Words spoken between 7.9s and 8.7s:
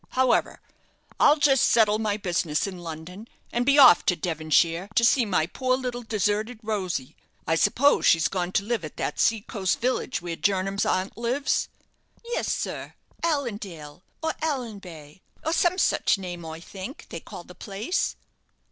she's gone to